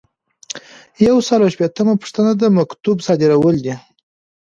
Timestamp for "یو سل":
1.07-1.39